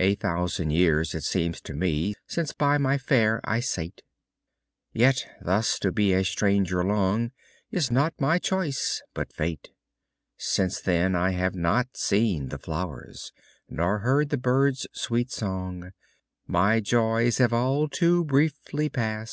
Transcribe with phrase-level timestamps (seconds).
[0.00, 4.02] A thousand years to me it seems Since by my fair I sate;
[4.92, 7.30] Yet thus to be a stranger long
[7.70, 9.70] Is not my choice, but fate;
[10.36, 13.30] Since then I have not seen the flowers,
[13.68, 15.92] Nor heard the birds' sweet song;
[16.48, 19.20] My joys have all too briefly past.